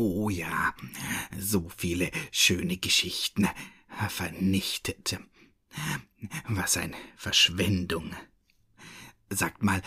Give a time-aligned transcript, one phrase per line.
[0.00, 0.72] Oh ja,
[1.36, 3.48] so viele schöne Geschichten
[4.08, 5.18] vernichtet.
[6.46, 8.14] Was ein Verschwendung.
[9.28, 9.82] Sagt mal,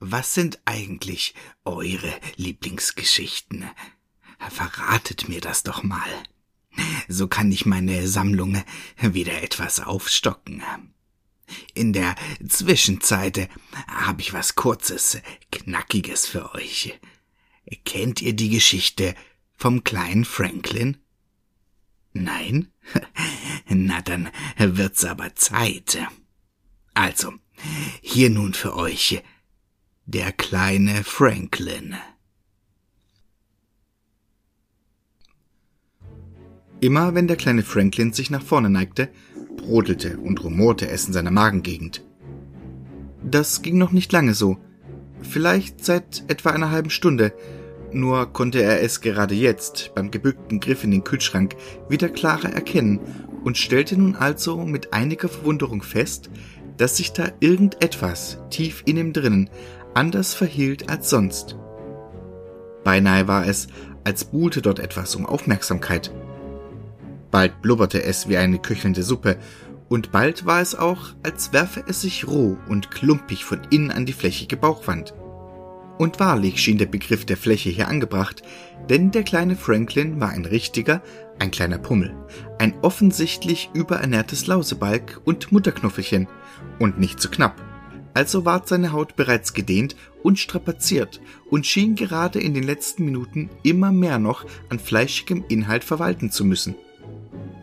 [0.00, 3.64] was sind eigentlich eure Lieblingsgeschichten?
[4.50, 6.10] Verratet mir das doch mal.
[7.08, 8.62] So kann ich meine Sammlung
[9.00, 10.62] wieder etwas aufstocken.
[11.72, 13.48] In der Zwischenzeit
[13.88, 17.00] habe ich was Kurzes, Knackiges für euch.
[17.86, 19.14] Kennt ihr die Geschichte
[19.56, 20.96] vom kleinen Franklin?
[22.12, 22.68] Nein?
[23.68, 25.98] Na dann wird's aber Zeit.
[26.94, 27.32] Also,
[28.00, 29.22] hier nun für euch
[30.06, 31.96] der kleine Franklin.
[36.80, 39.08] Immer wenn der kleine Franklin sich nach vorne neigte,
[39.56, 42.04] brodelte und rumorte es in seiner Magengegend.
[43.22, 44.58] Das ging noch nicht lange so,
[45.22, 47.32] vielleicht seit etwa einer halben Stunde,
[47.94, 51.56] nur konnte er es gerade jetzt beim gebückten Griff in den Kühlschrank
[51.88, 53.00] wieder klarer erkennen
[53.44, 56.30] und stellte nun also mit einiger Verwunderung fest,
[56.76, 59.50] dass sich da irgendetwas tief in ihm drinnen
[59.94, 61.56] anders verhielt als sonst.
[62.82, 63.68] Beinahe war es,
[64.02, 66.12] als buhlte dort etwas um Aufmerksamkeit.
[67.30, 69.38] Bald blubberte es wie eine köchelnde Suppe,
[69.88, 74.06] und bald war es auch, als werfe es sich roh und klumpig von innen an
[74.06, 75.14] die flächige Bauchwand.
[75.98, 78.42] Und wahrlich schien der Begriff der Fläche hier angebracht,
[78.88, 81.02] denn der kleine Franklin war ein richtiger,
[81.38, 82.14] ein kleiner Pummel,
[82.58, 86.28] ein offensichtlich überernährtes Lausebalg und Mutterknuffelchen,
[86.78, 87.62] und nicht zu knapp
[88.14, 91.20] also ward seine Haut bereits gedehnt und strapaziert
[91.50, 96.44] und schien gerade in den letzten Minuten immer mehr noch an fleischigem Inhalt verwalten zu
[96.44, 96.76] müssen.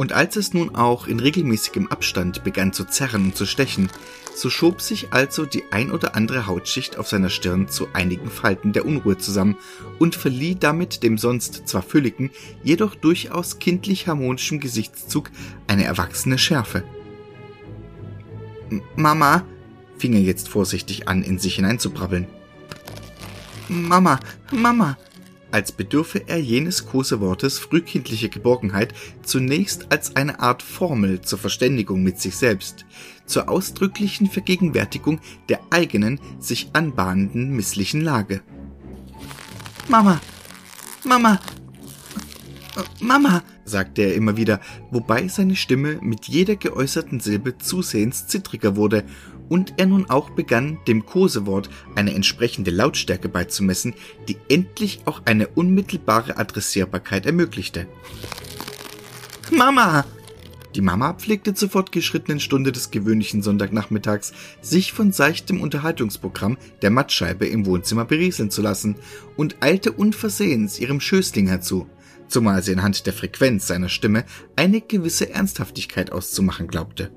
[0.00, 3.90] Und als es nun auch in regelmäßigem Abstand begann zu zerren und zu stechen,
[4.34, 8.72] so schob sich also die ein oder andere Hautschicht auf seiner Stirn zu einigen Falten
[8.72, 9.58] der Unruhe zusammen
[9.98, 12.30] und verlieh damit dem sonst zwar fülligen,
[12.64, 15.30] jedoch durchaus kindlich harmonischen Gesichtszug
[15.66, 16.82] eine erwachsene Schärfe.
[18.96, 19.44] Mama,
[19.98, 22.26] fing er jetzt vorsichtig an, in sich hineinzubrabbeln.
[23.68, 24.18] Mama,
[24.50, 24.96] Mama!
[25.52, 32.20] Als bedürfe er jenes Kosewortes frühkindliche Geborgenheit zunächst als eine Art Formel zur Verständigung mit
[32.20, 32.84] sich selbst,
[33.26, 38.42] zur ausdrücklichen Vergegenwärtigung der eigenen, sich anbahnenden misslichen Lage.
[39.88, 40.20] Mama!
[41.04, 41.40] Mama!
[43.00, 43.42] Mama!
[43.70, 44.60] Sagte er immer wieder,
[44.90, 49.04] wobei seine Stimme mit jeder geäußerten Silbe zusehends zittriger wurde
[49.48, 53.94] und er nun auch begann, dem Kosewort eine entsprechende Lautstärke beizumessen,
[54.28, 57.86] die endlich auch eine unmittelbare Adressierbarkeit ermöglichte.
[59.50, 60.04] Mama!
[60.76, 67.46] Die Mama pflegte zur fortgeschrittenen Stunde des gewöhnlichen Sonntagnachmittags, sich von seichtem Unterhaltungsprogramm der Mattscheibe
[67.46, 68.94] im Wohnzimmer berieseln zu lassen
[69.36, 71.88] und eilte unversehens ihrem Schößling herzu,
[72.30, 74.24] zumal sie anhand der Frequenz seiner Stimme
[74.56, 77.10] eine gewisse Ernsthaftigkeit auszumachen glaubte.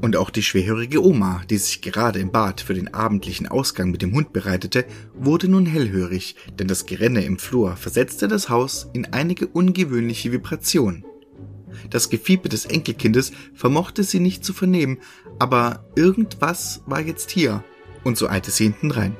[0.00, 4.00] Und auch die schwerhörige Oma, die sich gerade im Bad für den abendlichen Ausgang mit
[4.00, 4.84] dem Hund bereitete,
[5.14, 11.04] wurde nun hellhörig, denn das Gerenne im Flur versetzte das Haus in einige ungewöhnliche Vibrationen.
[11.90, 14.98] Das Gefiepe des Enkelkindes vermochte sie nicht zu vernehmen,
[15.38, 17.64] aber irgendwas war jetzt hier,
[18.04, 19.16] und so eilte sie hinten rein.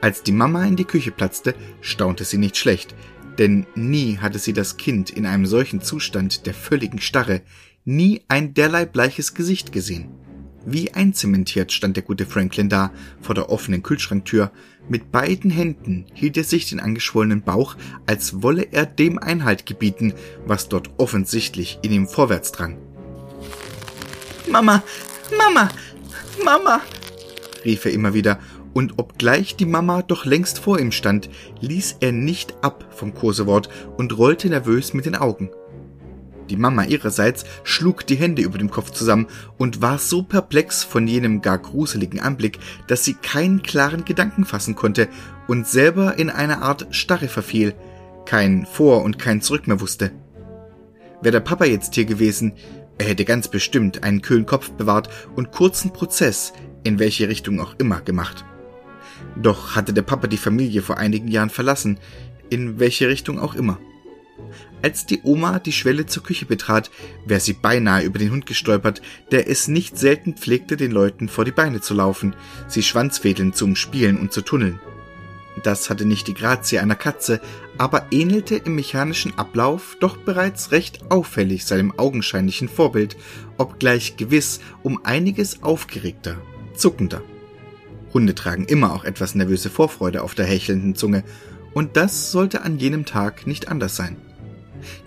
[0.00, 2.94] Als die Mama in die Küche platzte, staunte sie nicht schlecht,
[3.38, 7.42] denn nie hatte sie das Kind in einem solchen Zustand der völligen Starre,
[7.84, 10.08] nie ein derlei bleiches Gesicht gesehen.
[10.66, 12.90] Wie einzementiert stand der gute Franklin da,
[13.20, 14.50] vor der offenen Kühlschranktür.
[14.88, 20.14] Mit beiden Händen hielt er sich den angeschwollenen Bauch, als wolle er dem Einhalt gebieten,
[20.46, 22.78] was dort offensichtlich in ihm vorwärts drang.
[24.50, 24.82] Mama,
[25.36, 25.68] Mama,
[26.42, 26.80] Mama,
[27.64, 28.38] rief er immer wieder,
[28.74, 31.30] und obgleich die Mama doch längst vor ihm stand,
[31.60, 35.50] ließ er nicht ab vom Kosewort und rollte nervös mit den Augen.
[36.50, 41.08] Die Mama ihrerseits schlug die Hände über dem Kopf zusammen und war so perplex von
[41.08, 45.08] jenem gar gruseligen Anblick, dass sie keinen klaren Gedanken fassen konnte
[45.48, 47.74] und selber in eine Art Starre verfiel,
[48.26, 50.10] kein Vor und kein Zurück mehr wusste.
[51.22, 52.52] Wäre der Papa jetzt hier gewesen,
[52.98, 56.52] er hätte ganz bestimmt einen kühlen Kopf bewahrt und kurzen Prozess,
[56.84, 58.44] in welche Richtung auch immer, gemacht.
[59.36, 61.98] Doch hatte der Papa die Familie vor einigen Jahren verlassen,
[62.50, 63.78] in welche Richtung auch immer.
[64.82, 66.90] Als die Oma die Schwelle zur Küche betrat,
[67.24, 69.00] wäre sie beinahe über den Hund gestolpert,
[69.30, 72.36] der es nicht selten pflegte, den Leuten vor die Beine zu laufen,
[72.68, 74.78] sie schwanzwedelnd zu umspielen und zu tunneln.
[75.62, 77.40] Das hatte nicht die Grazie einer Katze,
[77.78, 83.16] aber ähnelte im mechanischen Ablauf doch bereits recht auffällig seinem augenscheinlichen Vorbild,
[83.56, 86.36] obgleich gewiss um einiges aufgeregter,
[86.76, 87.22] zuckender.
[88.14, 91.24] Hunde tragen immer auch etwas nervöse Vorfreude auf der hechelnden Zunge,
[91.74, 94.16] Und das sollte an jenem Tag nicht anders sein.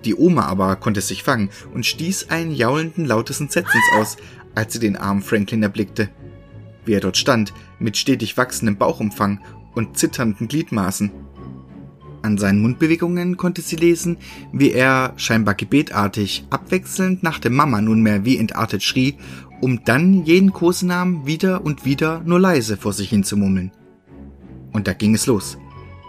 [0.04, 4.18] Die Oma aber konnte sich fangen und stieß einen jaulenden lautes Entsetzens aus,
[4.54, 6.09] als sie den armen Franklin erblickte.
[6.83, 9.39] Wie er dort stand, mit stetig wachsendem Bauchumfang
[9.75, 11.12] und zitternden Gliedmaßen.
[12.28, 14.18] An seinen Mundbewegungen konnte sie lesen,
[14.52, 19.16] wie er, scheinbar gebetartig, abwechselnd nach der Mama nunmehr wie entartet schrie,
[19.62, 23.72] um dann jenen Kosenamen wieder und wieder nur leise vor sich hin zu murmeln.
[24.74, 25.58] Und da ging es los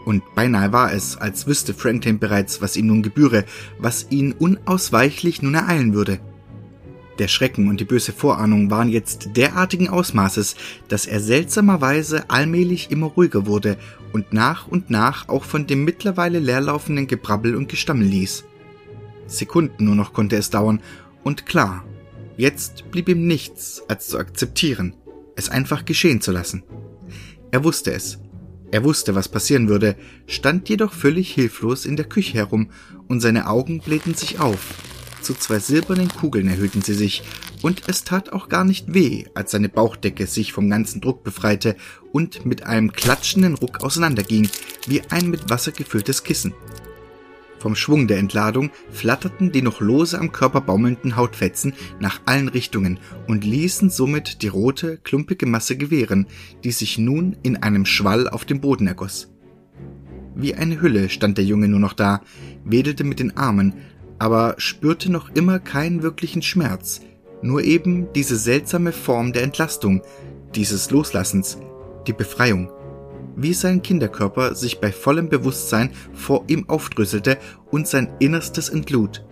[0.08, 3.44] und beinahe war es, als wüsste Franklin bereits, was ihm nun gebühre,
[3.78, 6.18] was ihn unausweichlich nun ereilen würde.
[7.18, 10.54] Der Schrecken und die böse Vorahnung waren jetzt derartigen Ausmaßes,
[10.86, 13.76] dass er seltsamerweise allmählich immer ruhiger wurde
[14.12, 18.44] und nach und nach auch von dem mittlerweile leerlaufenden Gebrabbel und Gestammel ließ.
[19.26, 20.80] Sekunden nur noch konnte es dauern,
[21.24, 21.84] und klar,
[22.36, 24.94] jetzt blieb ihm nichts, als zu akzeptieren,
[25.34, 26.62] es einfach geschehen zu lassen.
[27.50, 28.20] Er wusste es,
[28.70, 32.70] er wusste, was passieren würde, stand jedoch völlig hilflos in der Küche herum,
[33.08, 34.74] und seine Augen blähten sich auf.
[35.22, 37.22] Zu zwei silbernen Kugeln erhöhten sie sich,
[37.62, 41.76] und es tat auch gar nicht weh, als seine Bauchdecke sich vom ganzen Druck befreite
[42.12, 44.48] und mit einem klatschenden Ruck auseinanderging,
[44.86, 46.54] wie ein mit Wasser gefülltes Kissen.
[47.58, 53.00] Vom Schwung der Entladung flatterten die noch lose am Körper baumelnden Hautfetzen nach allen Richtungen
[53.26, 56.26] und ließen somit die rote, klumpige Masse gewähren,
[56.62, 59.32] die sich nun in einem Schwall auf dem Boden ergoss.
[60.36, 62.22] Wie eine Hülle stand der Junge nur noch da,
[62.64, 63.74] wedelte mit den Armen,
[64.18, 67.00] aber spürte noch immer keinen wirklichen Schmerz,
[67.42, 70.02] nur eben diese seltsame Form der Entlastung,
[70.54, 71.58] dieses Loslassens,
[72.06, 72.70] die Befreiung
[73.40, 77.38] wie sein Kinderkörper sich bei vollem Bewusstsein vor ihm aufdröselte
[77.70, 79.24] und sein Innerstes entlud.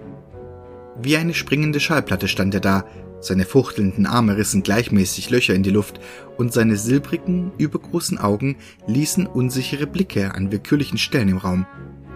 [1.02, 2.84] Wie eine springende Schallplatte stand er da,
[3.20, 5.98] seine fuchtelnden Arme rissen gleichmäßig Löcher in die Luft
[6.36, 8.56] und seine silbrigen, übergroßen Augen
[8.86, 11.66] ließen unsichere Blicke an willkürlichen Stellen im Raum,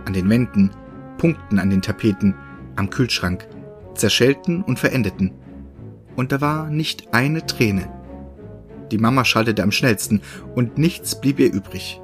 [0.05, 0.71] an den Wänden,
[1.19, 2.37] Punkten an den Tapeten,
[2.81, 3.47] am Kühlschrank,
[3.95, 5.33] zerschellten und verendeten.
[6.17, 7.89] Und da war nicht eine Träne.
[8.91, 10.23] Die Mama schaltete am schnellsten,
[10.57, 12.01] und nichts blieb ihr übrig.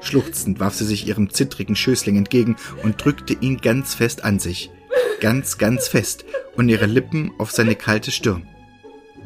[0.00, 4.70] Schluchzend warf sie sich ihrem zittrigen Schößling entgegen und drückte ihn ganz fest an sich.
[5.20, 6.24] Ganz, ganz fest
[6.56, 8.46] und ihre Lippen auf seine kalte Stirn.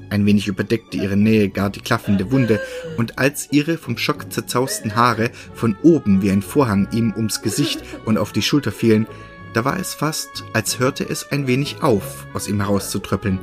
[0.08, 2.60] Ein wenig überdeckte ihre Nähe gar die klaffende Wunde,
[2.96, 7.82] und als ihre vom Schock zerzausten Haare von oben wie ein Vorhang ihm ums Gesicht
[8.04, 9.06] und auf die Schulter fielen,
[9.56, 13.38] da war es fast, als hörte es ein wenig auf, aus ihm herauszutröppeln.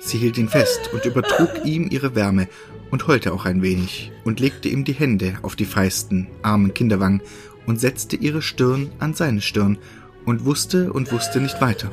[0.00, 2.48] Sie hielt ihn fest und übertrug ihm ihre Wärme
[2.90, 7.20] und heulte auch ein wenig und legte ihm die Hände auf die feisten, armen Kinderwangen
[7.66, 9.76] und setzte ihre Stirn an seine Stirn
[10.24, 11.92] und wusste und wusste nicht weiter.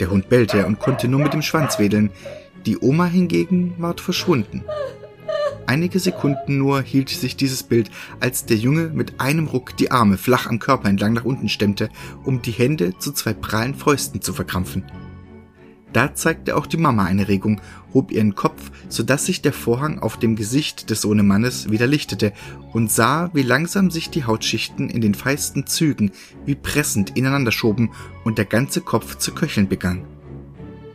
[0.00, 2.10] Der Hund bellte und konnte nur mit dem Schwanz wedeln,
[2.66, 4.64] die Oma hingegen ward verschwunden.
[5.70, 10.18] Einige Sekunden nur hielt sich dieses Bild, als der Junge mit einem Ruck die Arme
[10.18, 11.90] flach am Körper entlang nach unten stemmte,
[12.24, 14.82] um die Hände zu zwei prallen Fäusten zu verkrampfen.
[15.92, 17.60] Da zeigte auch die Mama eine Regung,
[17.94, 22.32] hob ihren Kopf, so dass sich der Vorhang auf dem Gesicht des Sohnemannes wieder lichtete
[22.72, 26.10] und sah, wie langsam sich die Hautschichten in den feisten Zügen
[26.46, 27.92] wie pressend ineinander schoben
[28.24, 30.02] und der ganze Kopf zu köcheln begann.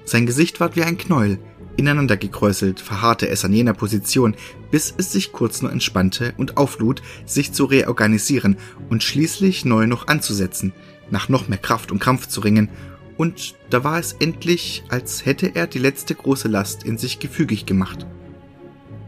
[0.03, 1.39] Sein Gesicht ward wie ein Knäuel,
[1.77, 4.36] ineinander gekräuselt, verharrte es an jener Position,
[4.72, 8.58] bis es sich kurz nur entspannte und auflud, sich zu reorganisieren
[8.89, 10.74] und schließlich neu noch anzusetzen,
[11.10, 12.70] nach noch mehr Kraft und Krampf zu ringen
[13.17, 17.65] und da war es endlich, als hätte er die letzte große Last in sich gefügig
[17.65, 18.05] gemacht.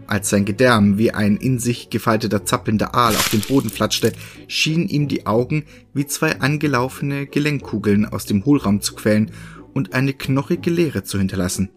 [0.08, 4.14] Als sein Gedärm wie ein in sich gefalteter zappelnder Aal auf den Boden flatschte,
[4.48, 9.32] schienen ihm die Augen wie zwei angelaufene Gelenkkugeln aus dem Hohlraum zu quellen
[9.74, 11.70] und eine knochige Leere zu hinterlassen.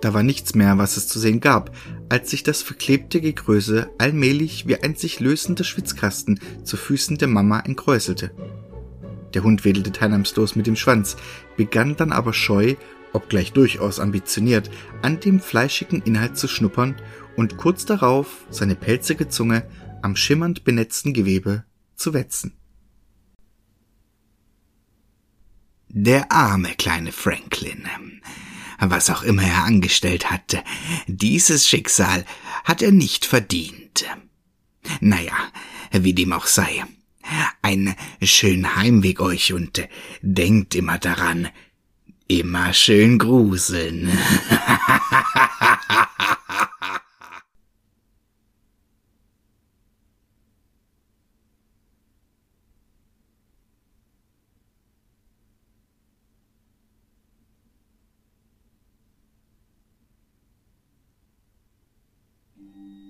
[0.00, 1.74] Da war nichts mehr, was es zu sehen gab,
[2.08, 7.60] als sich das verklebte Gegröße allmählich wie ein sich lösender Schwitzkasten zu Füßen der Mama
[7.60, 8.30] entkräuselte.
[9.34, 11.16] Der Hund wedelte teilnahmslos mit dem Schwanz,
[11.56, 12.76] begann dann aber scheu,
[13.12, 14.70] obgleich durchaus ambitioniert,
[15.02, 16.94] an dem fleischigen Inhalt zu schnuppern
[17.36, 19.68] und kurz darauf seine pelzige Zunge
[20.02, 21.64] am schimmernd benetzten Gewebe
[21.96, 22.54] zu wetzen.
[25.88, 27.88] Der arme kleine Franklin.
[28.78, 30.62] Was auch immer er angestellt hatte,
[31.06, 32.24] dieses Schicksal
[32.64, 34.06] hat er nicht verdient.
[35.00, 35.36] Naja,
[35.92, 36.84] wie dem auch sei.
[37.60, 39.86] Ein schönen Heimweg euch und
[40.22, 41.48] denkt immer daran,
[42.28, 44.10] immer schön gruseln.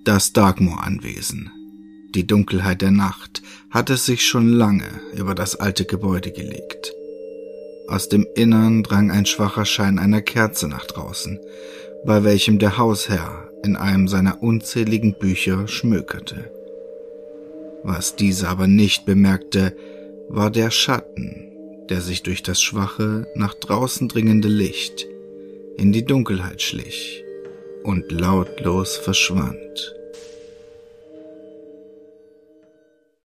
[0.08, 1.50] Das Darkmoor-Anwesen
[2.14, 6.94] Die Dunkelheit der Nacht hatte sich schon lange über das alte Gebäude gelegt.
[7.88, 11.38] Aus dem Innern drang ein schwacher Schein einer Kerze nach draußen,
[12.06, 16.50] bei welchem der Hausherr in einem seiner unzähligen Bücher schmökerte.
[17.82, 19.76] Was dieser aber nicht bemerkte,
[20.30, 21.52] war der Schatten,
[21.90, 25.06] der sich durch das schwache, nach draußen dringende Licht
[25.76, 27.22] in die Dunkelheit schlich
[27.84, 29.97] und lautlos verschwand.